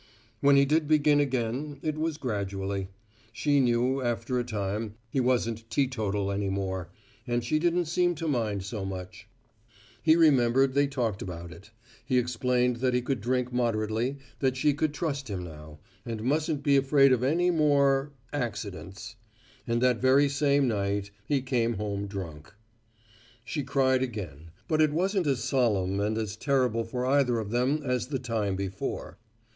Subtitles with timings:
[0.39, 2.87] When he did begin again, it was gradually.
[3.31, 6.89] She knew, after a time, he wasn't teetotal any more,
[7.27, 9.27] and she didn't seem to mind so much.
[10.01, 11.69] He remembered they talked about it.
[12.03, 16.61] He explained that he could drink moderately, that she could trust him now, and mustn't
[16.61, 19.17] ever be afraid of any more accidents.
[19.67, 22.51] And that very same night he came home drunk.
[23.45, 27.83] She cried again, but it wasn't as solemn and as terrible for either of them
[27.85, 29.19] as the time before.